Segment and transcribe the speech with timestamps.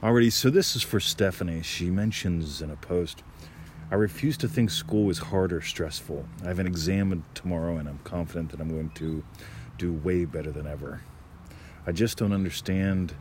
[0.00, 1.60] Alrighty, so this is for Stephanie.
[1.60, 3.24] She mentions in a post
[3.90, 6.24] I refuse to think school is hard or stressful.
[6.44, 9.24] I have an exam tomorrow and I'm confident that I'm going to
[9.76, 11.00] do way better than ever.
[11.84, 13.12] I just don't understand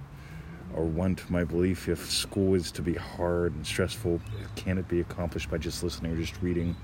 [0.76, 4.21] or want my belief if school is to be hard and stressful,
[4.55, 6.75] can it be accomplished by just listening or just reading?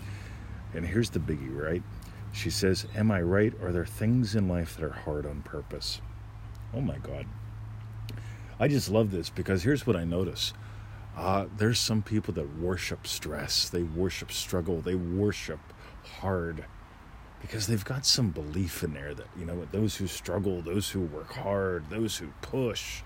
[0.73, 1.83] And here's the biggie, right?
[2.31, 3.53] She says, Am I right?
[3.61, 6.01] Are there things in life that are hard on purpose?
[6.73, 7.27] Oh my God.
[8.59, 10.53] I just love this because here's what I notice.
[11.17, 15.59] Uh, there's some people that worship stress, they worship struggle, they worship
[16.19, 16.65] hard
[17.41, 21.01] because they've got some belief in there that, you know, those who struggle, those who
[21.01, 23.01] work hard, those who push,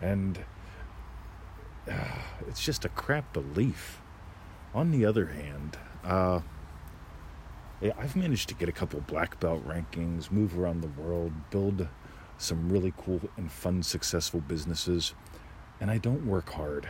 [0.00, 0.42] and
[1.90, 2.18] uh,
[2.48, 4.00] it's just a crap belief.
[4.74, 6.40] On the other hand, uh,
[7.98, 11.86] I've managed to get a couple black belt rankings, move around the world, build
[12.38, 15.14] some really cool and fun, successful businesses,
[15.80, 16.88] and I don't work hard.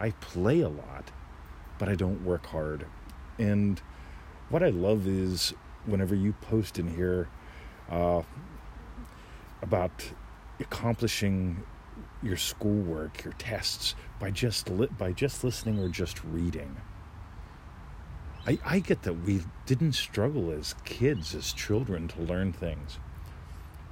[0.00, 1.10] I play a lot,
[1.78, 2.86] but I don't work hard.
[3.38, 3.80] And
[4.48, 5.54] what I love is
[5.86, 7.28] whenever you post in here
[7.90, 8.22] uh,
[9.62, 10.12] about
[10.60, 11.62] accomplishing
[12.22, 16.76] your schoolwork, your tests by just li- by just listening or just reading.
[18.46, 22.98] I, I get that we didn't struggle as kids, as children, to learn things.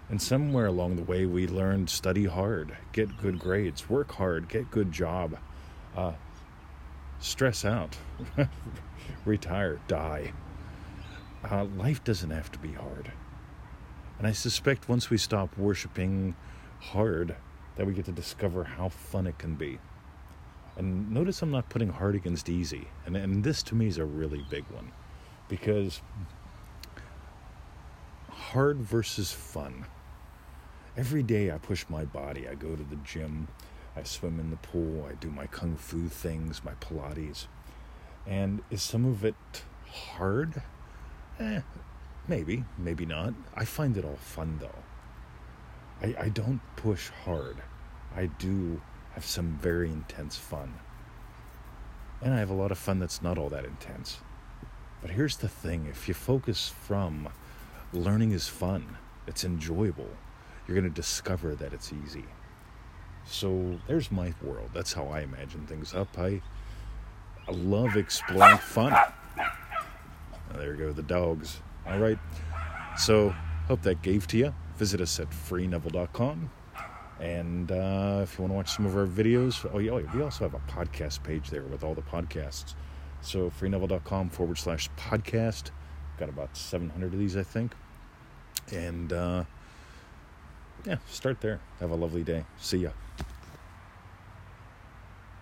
[0.08, 4.70] And somewhere along the way, we learned study hard, get good grades, work hard, get
[4.70, 5.38] good job,
[5.96, 6.12] uh,
[7.18, 7.96] stress out,
[9.24, 10.32] retire, die.
[11.50, 13.10] Uh, life doesn't have to be hard.
[14.18, 16.36] And I suspect once we stop worshiping
[16.80, 17.34] hard,
[17.76, 19.78] that we get to discover how fun it can be.
[20.76, 22.88] And notice I'm not putting hard against easy.
[23.06, 24.92] And, and this to me is a really big one.
[25.48, 26.00] Because
[28.52, 29.86] hard versus fun.
[30.94, 32.46] Every day I push my body.
[32.46, 33.48] I go to the gym.
[33.96, 37.46] I swim in the pool, I do my kung fu things, my Pilates.
[38.26, 39.34] And is some of it
[39.90, 40.62] hard?
[41.38, 41.60] Eh,
[42.28, 43.34] maybe, maybe not.
[43.54, 44.82] I find it all fun though.
[46.06, 47.56] I, I don't push hard.
[48.14, 48.80] I do
[49.12, 50.74] have some very intense fun.
[52.22, 54.20] And I have a lot of fun that's not all that intense.
[55.00, 57.28] But here's the thing if you focus from
[57.92, 60.08] learning is fun, it's enjoyable,
[60.66, 62.24] you're going to discover that it's easy.
[63.24, 64.70] So there's my world.
[64.74, 66.18] That's how I imagine things up.
[66.18, 66.42] I,
[67.48, 68.92] I love exploring fun.
[70.54, 71.60] Oh, there go the dogs.
[71.86, 72.18] All right.
[72.96, 73.34] So
[73.68, 74.54] hope that gave to you.
[74.76, 76.50] Visit us at freeneville.com.
[77.20, 80.44] And uh, if you want to watch some of our videos, oh yeah, we also
[80.48, 82.74] have a podcast page there with all the podcasts.
[83.20, 85.70] So freeneville.com forward slash podcast.
[86.18, 87.72] Got about 700 of these, I think.
[88.70, 89.44] And uh,
[90.86, 91.60] yeah, start there.
[91.80, 92.44] Have a lovely day.
[92.60, 92.90] See ya.